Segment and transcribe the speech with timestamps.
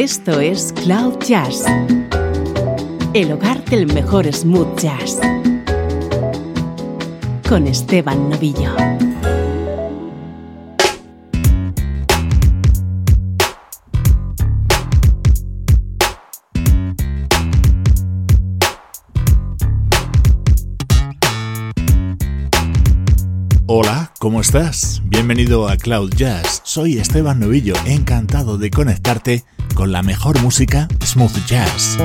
[0.00, 1.64] Esto es Cloud Jazz,
[3.14, 5.18] el hogar del mejor smooth jazz,
[7.48, 8.76] con Esteban Novillo.
[23.66, 25.02] Hola, ¿cómo estás?
[25.06, 26.60] Bienvenido a Cloud Jazz.
[26.62, 29.44] Soy Esteban Novillo, encantado de conectarte
[29.78, 31.96] con la mejor música smooth jazz.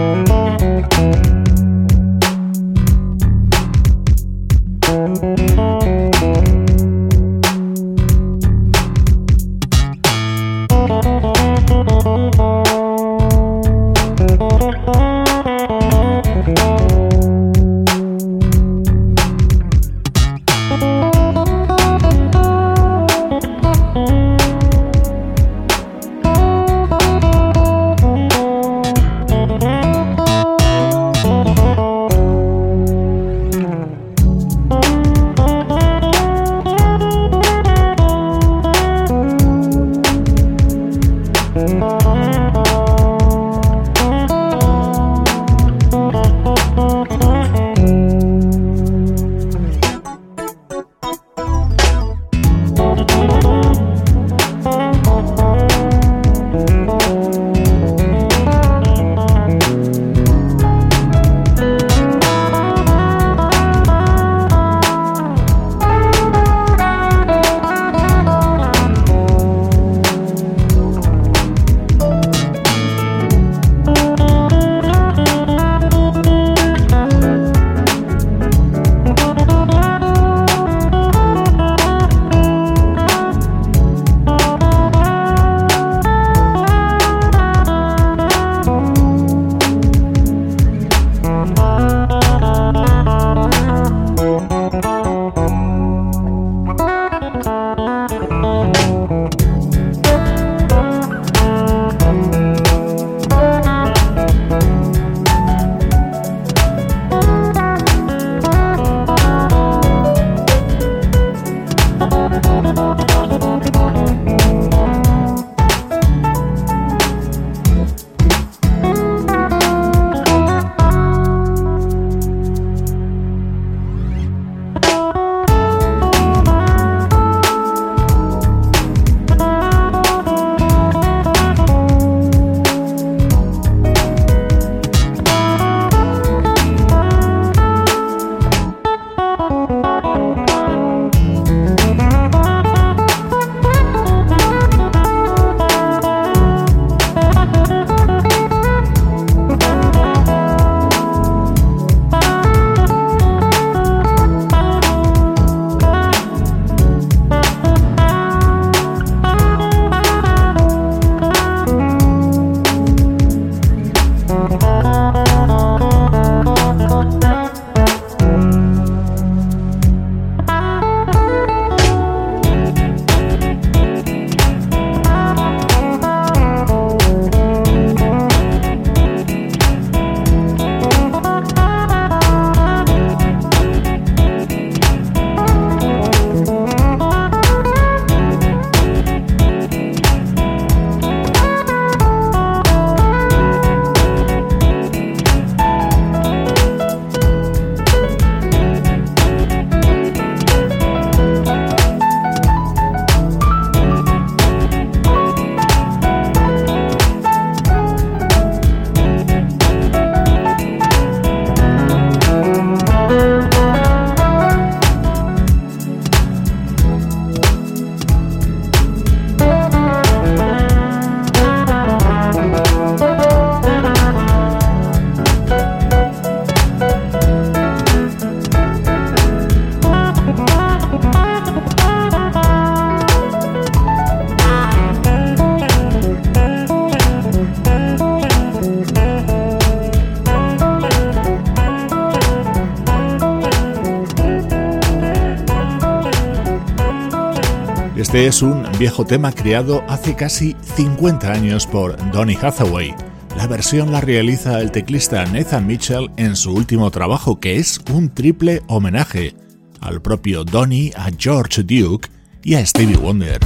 [248.33, 252.95] Es un viejo tema creado hace casi 50 años por Donny Hathaway.
[253.37, 258.09] La versión la realiza el teclista Nathan Mitchell en su último trabajo, que es un
[258.09, 259.35] triple homenaje
[259.81, 262.09] al propio Donny, a George Duke
[262.41, 263.39] y a Stevie Wonder.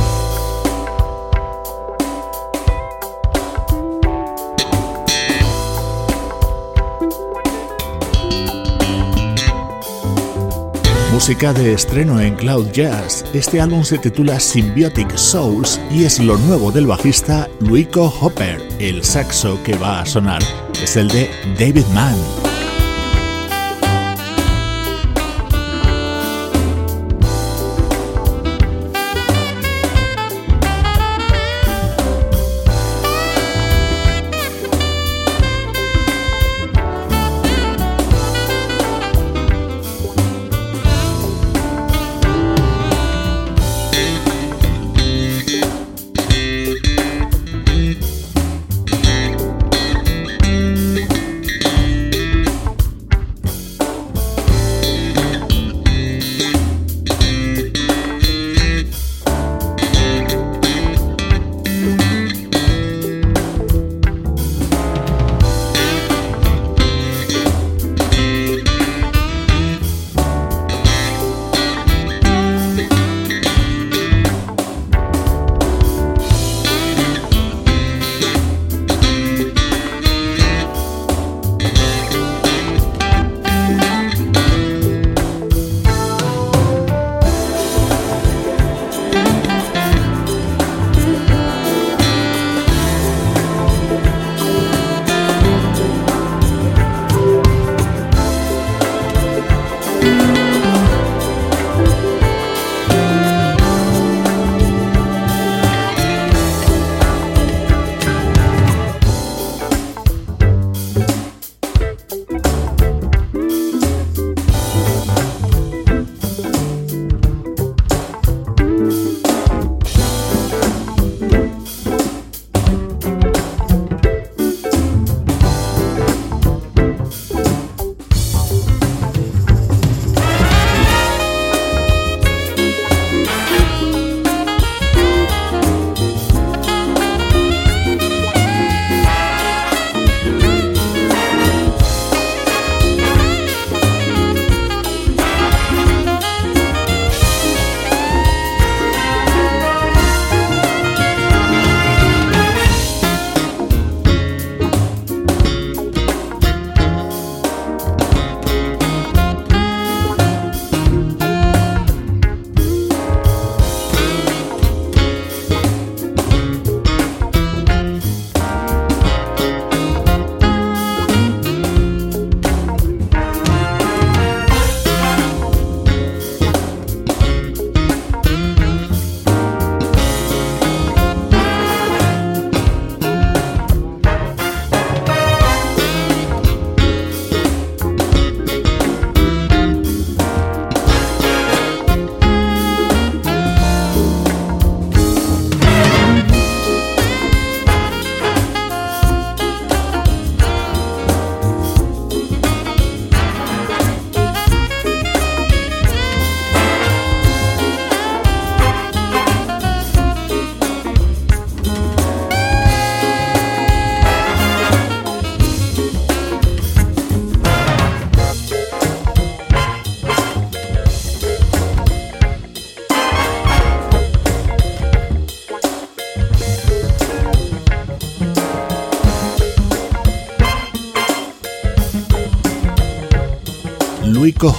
[11.17, 13.25] Música de estreno en Cloud Jazz.
[13.33, 18.61] Este álbum se titula Symbiotic Souls y es lo nuevo del bajista Luico Hopper.
[18.77, 20.43] El saxo que va a sonar
[20.79, 21.27] es el de
[21.57, 22.46] David Mann.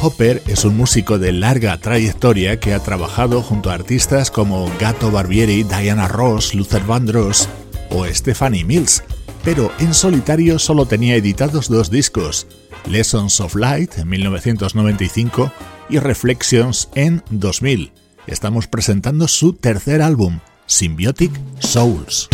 [0.08, 5.10] Hopper es un músico de larga trayectoria que ha trabajado junto a artistas como Gato
[5.10, 7.46] Barbieri, Diana Ross, Luther Vandross
[7.90, 9.04] o Stephanie Mills,
[9.44, 12.46] pero en solitario solo tenía editados dos discos,
[12.86, 15.52] Lessons of Light en 1995
[15.90, 17.92] y Reflections en 2000.
[18.26, 22.30] Estamos presentando su tercer álbum, Symbiotic Souls.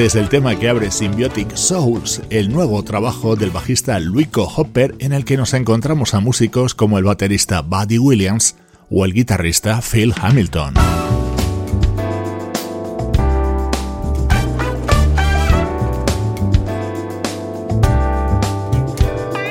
[0.00, 4.94] Este es el tema que abre Symbiotic Souls, el nuevo trabajo del bajista Luico Hopper
[4.98, 8.56] en el que nos encontramos a músicos como el baterista Buddy Williams
[8.90, 10.72] o el guitarrista Phil Hamilton.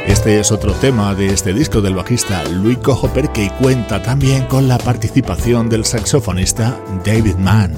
[0.08, 4.68] Este es otro tema de este disco del bajista Luico Hopper que cuenta también con
[4.68, 6.75] la participación del saxofonista
[7.06, 7.75] David Mann.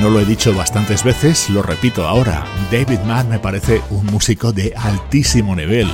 [0.00, 2.46] No lo he dicho bastantes veces, lo repito ahora.
[2.72, 5.88] David Mann me parece un músico de altísimo nivel.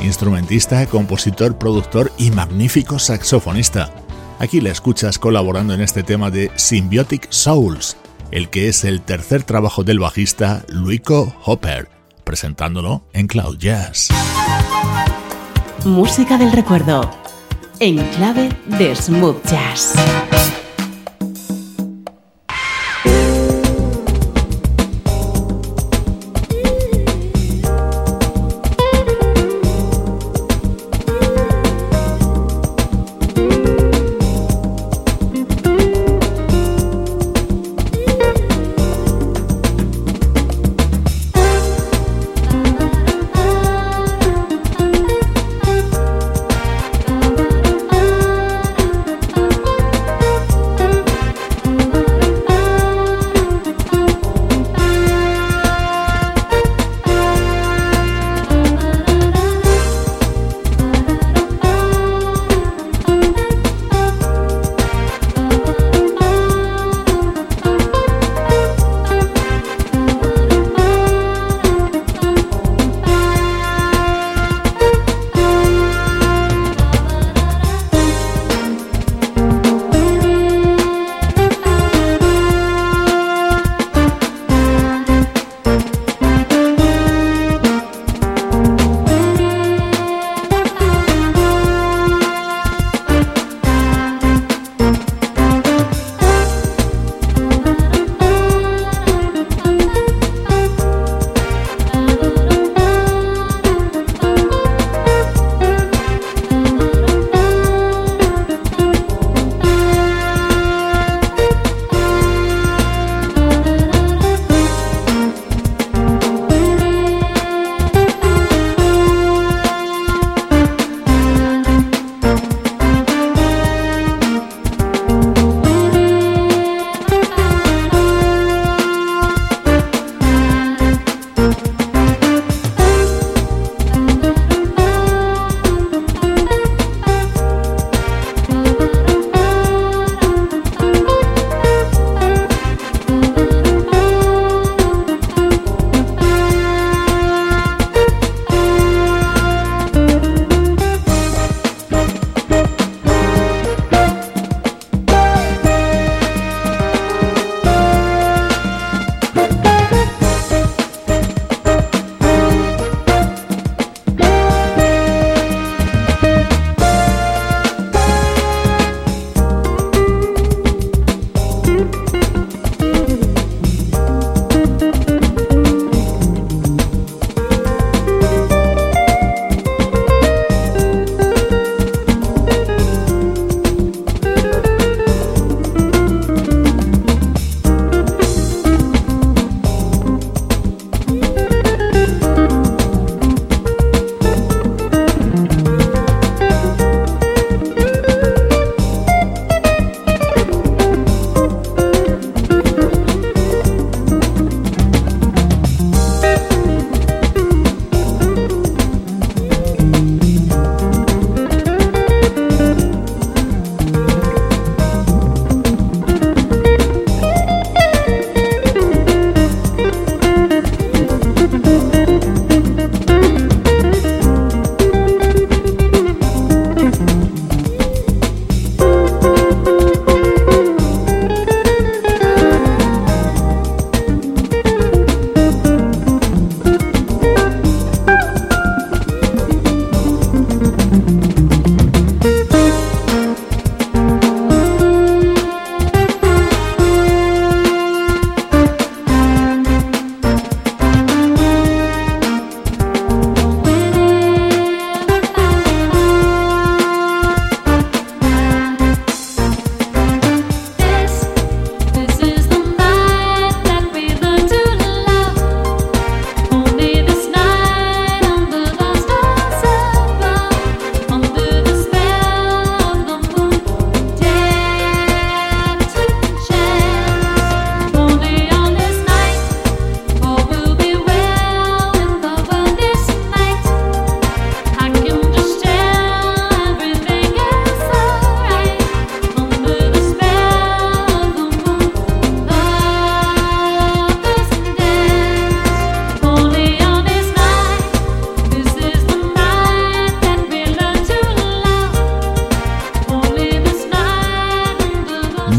[0.00, 3.90] Instrumentista, compositor, productor y magnífico saxofonista.
[4.38, 7.96] Aquí la escuchas colaborando en este tema de Symbiotic Souls,
[8.30, 11.88] el que es el tercer trabajo del bajista Luico Hopper,
[12.22, 14.08] presentándolo en Cloud Jazz.
[15.84, 17.10] Música del recuerdo,
[17.80, 19.94] en clave de smooth jazz.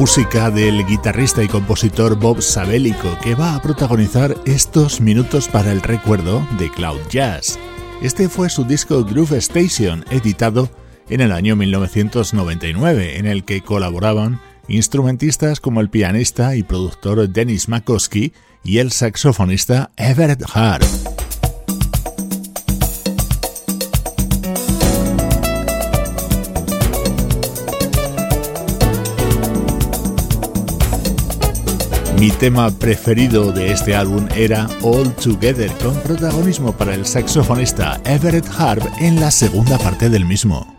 [0.09, 5.83] Música del guitarrista y compositor Bob Sabelico, que va a protagonizar estos minutos para el
[5.83, 7.59] recuerdo de Cloud Jazz.
[8.01, 10.67] Este fue su disco Groove Station, editado
[11.09, 17.69] en el año 1999, en el que colaboraban instrumentistas como el pianista y productor Dennis
[17.69, 21.18] Makowski y el saxofonista Everett Hart.
[32.19, 38.45] Mi tema preferido de este álbum era All Together, con protagonismo para el saxofonista Everett
[38.57, 40.75] Harp en la segunda parte del mismo.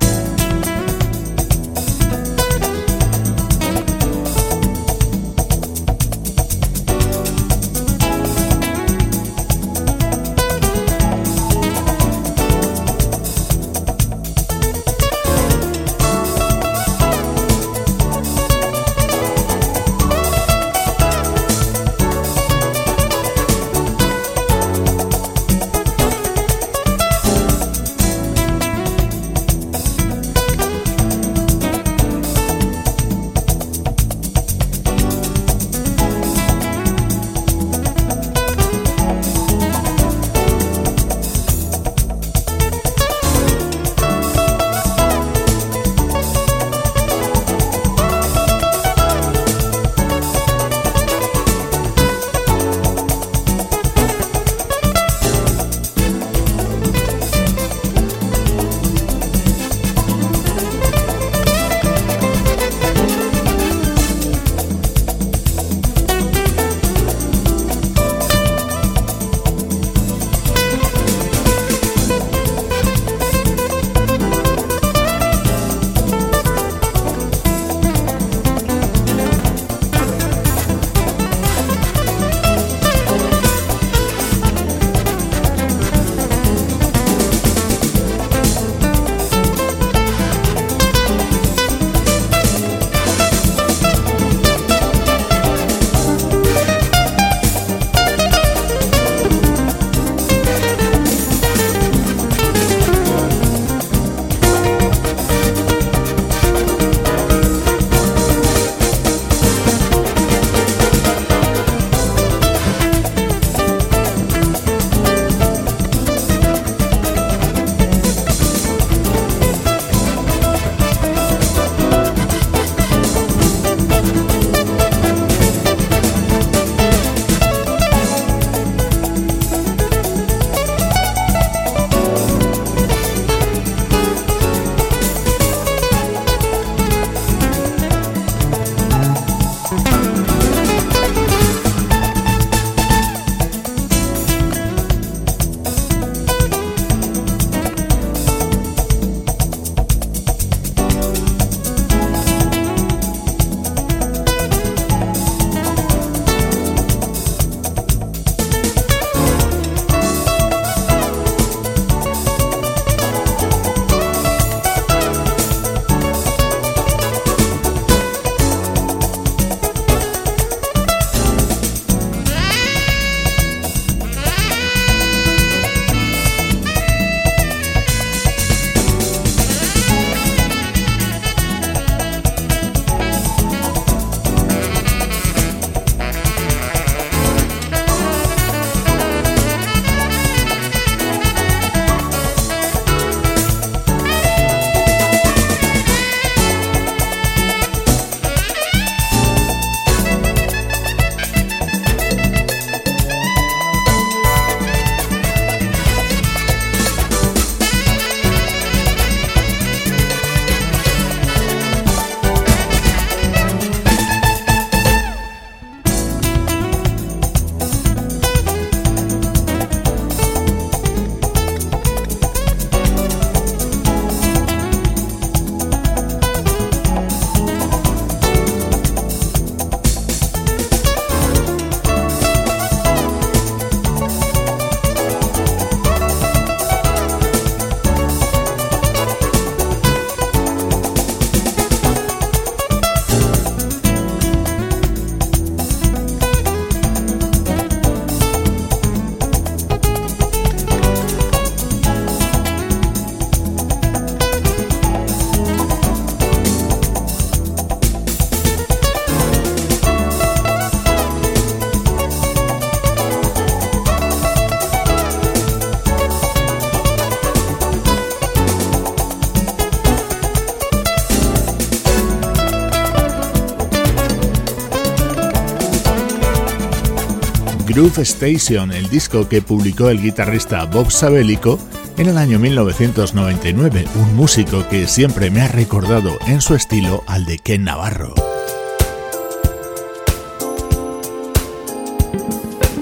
[277.72, 281.56] Groove Station, el disco que publicó el guitarrista Bob Sabelico
[281.98, 287.26] en el año 1999, un músico que siempre me ha recordado en su estilo al
[287.26, 288.12] de Ken Navarro.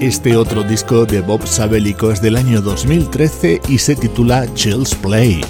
[0.01, 5.43] Este otro disco de Bob Sabelico es del año 2013 y se titula Chills Play.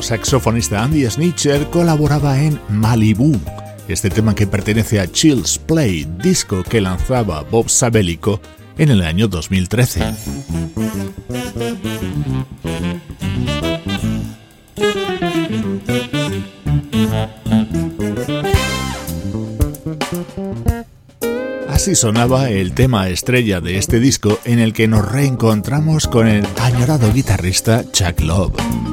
[0.00, 3.36] Saxofonista Andy Snitcher colaboraba en Malibu,
[3.88, 8.40] este tema que pertenece a Chills Play, disco que lanzaba Bob Sabelico
[8.78, 10.04] en el año 2013.
[21.68, 26.46] Así sonaba el tema estrella de este disco en el que nos reencontramos con el
[26.60, 28.85] añorado guitarrista Chuck Love.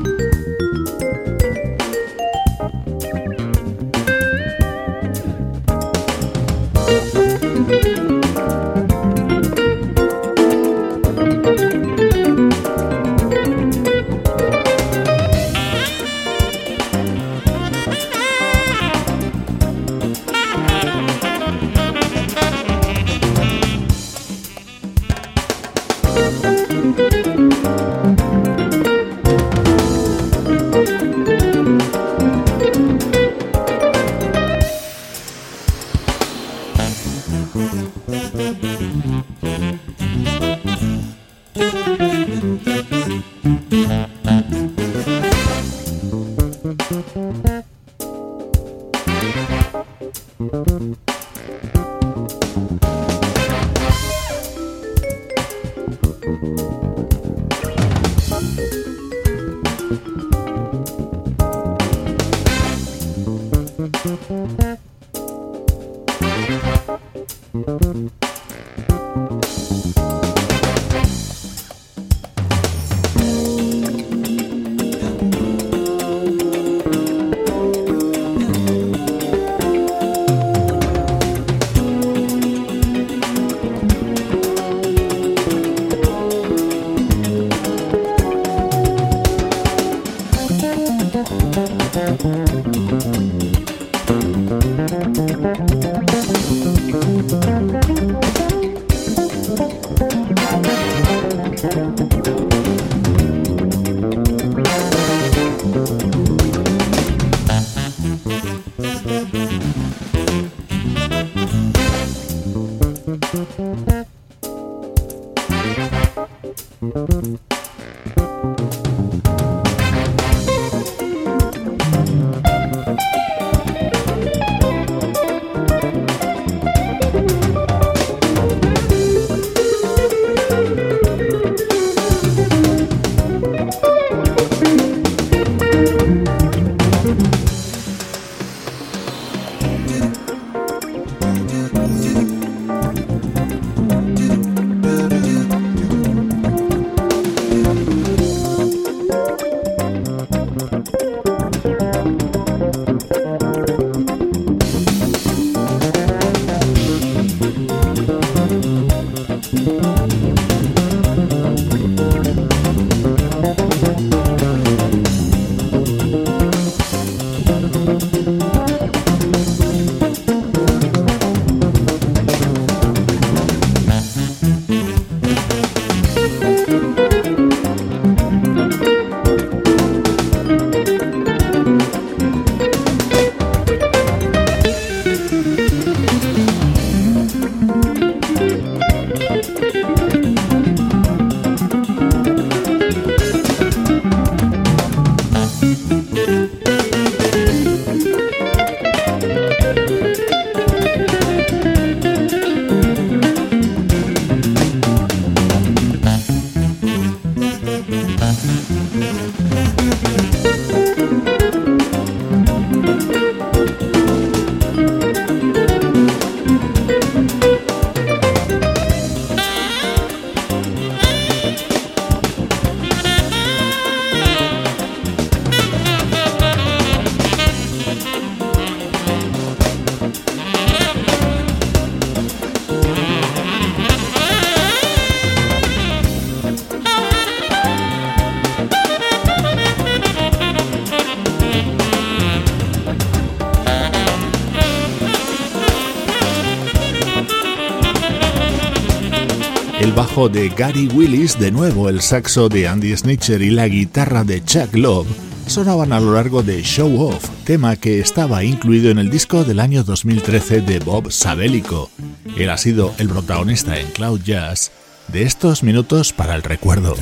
[250.30, 254.74] De Gary Willis, de nuevo el saxo de Andy Snitcher y la guitarra de Chuck
[254.76, 255.08] Love
[255.48, 259.60] sonaban a lo largo de Show Off, tema que estaba incluido en el disco del
[259.60, 261.90] año 2013 de Bob Sabelico.
[262.38, 264.72] Él ha sido el protagonista en Cloud Jazz
[265.08, 266.96] de estos minutos para el recuerdo.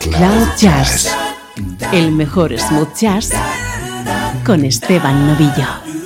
[0.00, 1.14] Cloud Jazz,
[1.92, 3.30] el mejor smooth jazz
[4.44, 6.03] con Esteban Novillo.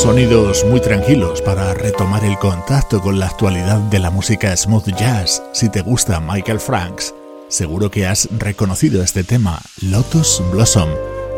[0.00, 5.42] Sonidos muy tranquilos para retomar el contacto con la actualidad de la música smooth jazz.
[5.52, 7.14] Si te gusta Michael Franks,
[7.48, 10.88] seguro que has reconocido este tema, Lotus Blossom.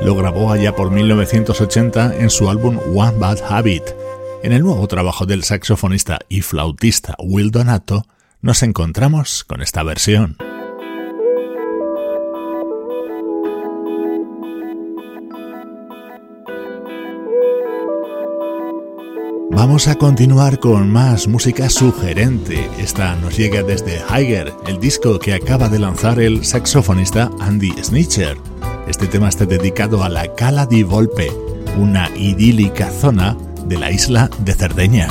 [0.02, 3.82] Lo grabó allá por 1980 en su álbum One Bad Habit.
[4.44, 8.06] En el nuevo trabajo del saxofonista y flautista Will Donato,
[8.42, 10.36] nos encontramos con esta versión.
[19.54, 22.68] Vamos a continuar con más música sugerente.
[22.78, 28.38] Esta nos llega desde Haiger, el disco que acaba de lanzar el saxofonista Andy Snitcher.
[28.88, 31.30] Este tema está dedicado a la Cala di Volpe,
[31.78, 33.36] una idílica zona
[33.66, 35.08] de la isla de Cerdeña.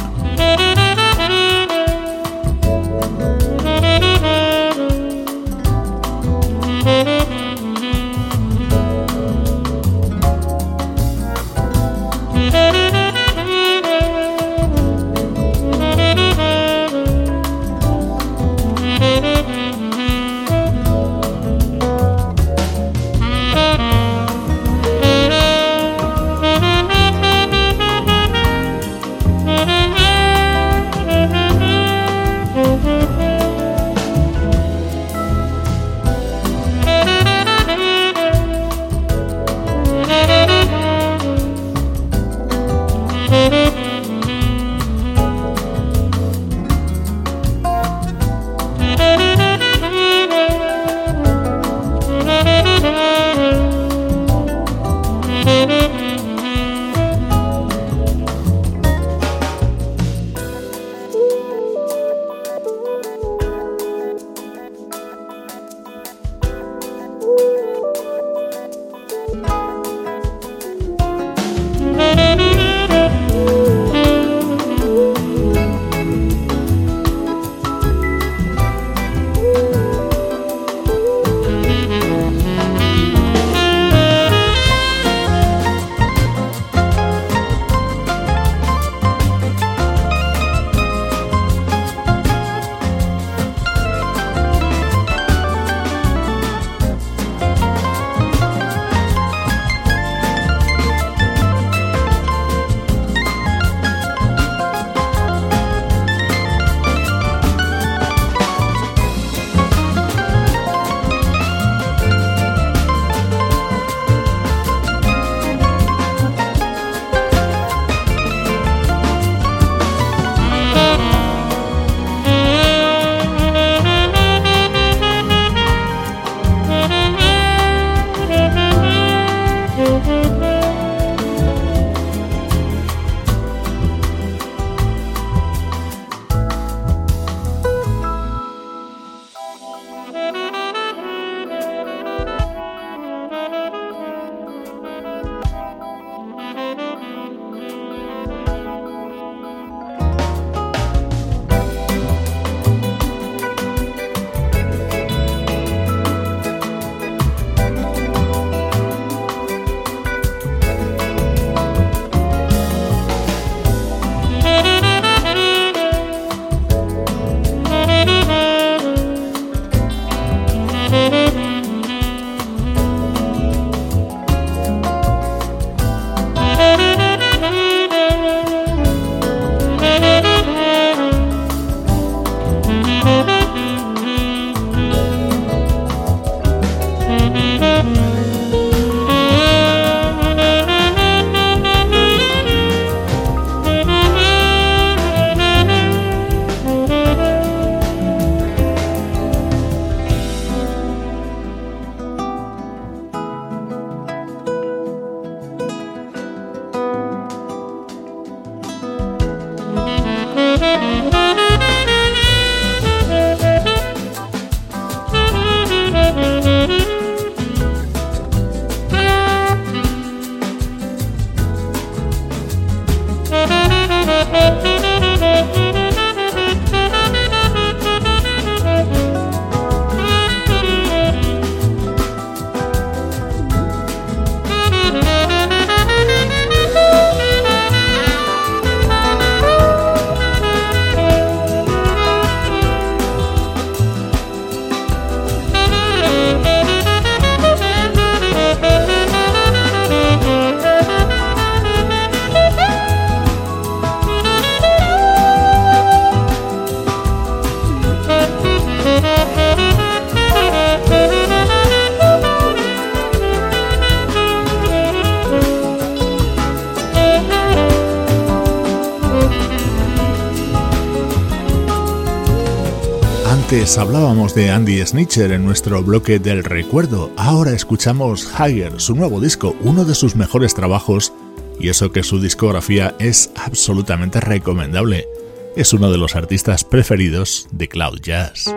[273.77, 277.09] Hablábamos de Andy Snitcher en nuestro bloque del recuerdo.
[277.15, 281.13] Ahora escuchamos Higher, su nuevo disco, uno de sus mejores trabajos,
[281.59, 285.07] y eso que su discografía es absolutamente recomendable.
[285.55, 288.53] Es uno de los artistas preferidos de Cloud Jazz.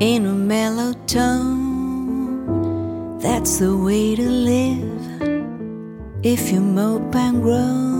[0.00, 2.48] In a mellow tone,
[3.20, 4.82] that's the way to live.
[6.22, 7.91] If you mope and groan,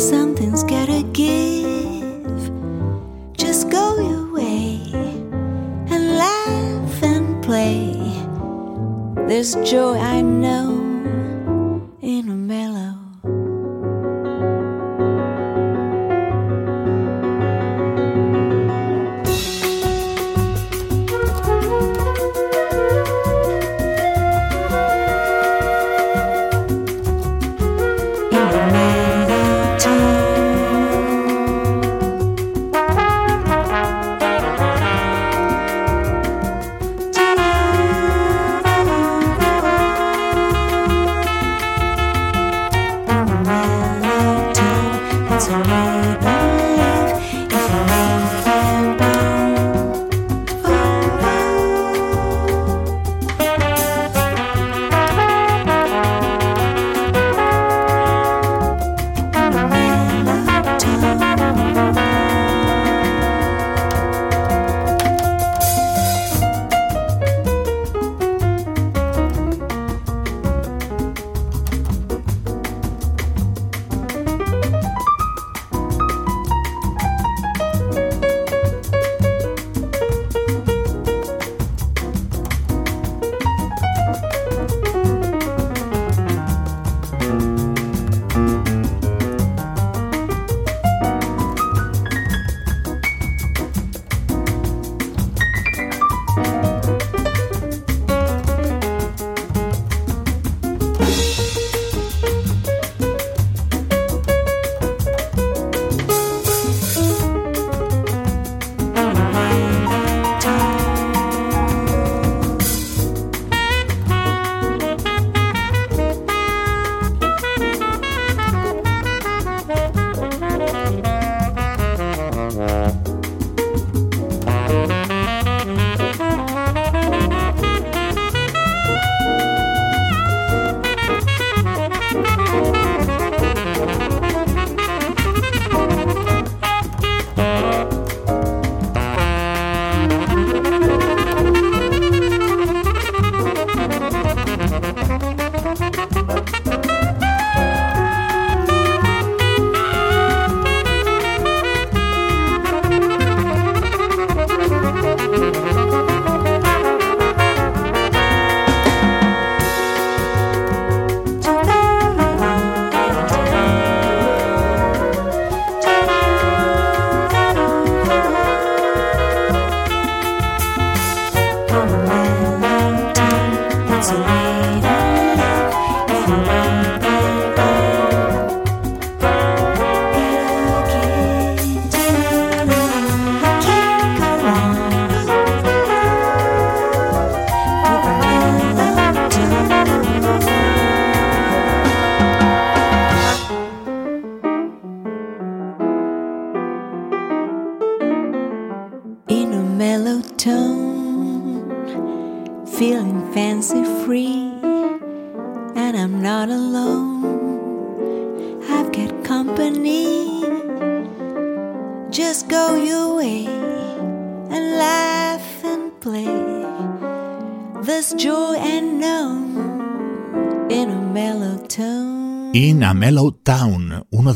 [0.00, 2.50] something's gotta give.
[3.36, 4.80] Just go your way
[5.92, 7.92] and laugh and play.
[9.28, 10.68] There's joy I know
[12.00, 12.48] In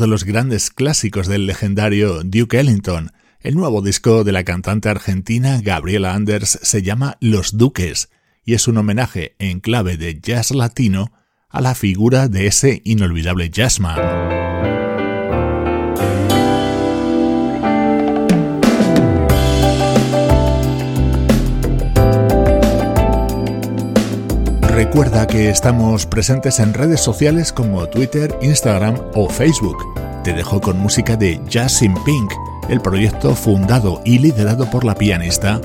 [0.04, 3.12] de los grandes clásicos del legendario Duke Ellington.
[3.40, 8.10] El nuevo disco de la cantante argentina Gabriela Anders se llama Los Duques
[8.44, 11.10] y es un homenaje en clave de jazz latino
[11.48, 14.53] a la figura de ese inolvidable jazzman.
[24.74, 29.76] Recuerda que estamos presentes en redes sociales como Twitter, Instagram o Facebook.
[30.24, 32.32] Te dejo con música de Jazz in Pink,
[32.68, 35.60] el proyecto fundado y liderado por la pianista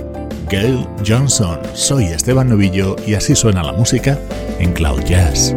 [0.48, 1.60] Gail Johnson.
[1.74, 4.20] Soy Esteban Novillo y así suena la música
[4.60, 5.56] en Cloud Jazz.